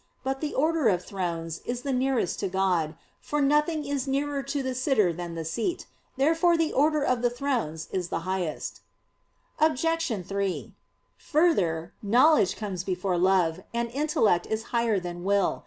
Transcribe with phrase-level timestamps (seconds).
[0.23, 4.63] But the order of "Thrones" is the nearest to God; for nothing is nearer to
[4.63, 5.85] the sitter than the seat.
[6.17, 8.81] Therefore the order of the "Thrones" is the highest.
[9.59, 10.25] Obj.
[10.25, 10.73] 3:
[11.17, 15.59] Further, knowledge comes before love, and intellect is higher than will.